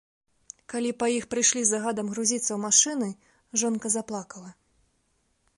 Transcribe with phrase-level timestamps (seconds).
[0.71, 3.09] Калі па іх прыйшлі з загадам грузіцца ў машыны,
[3.63, 4.51] жонка заплакала.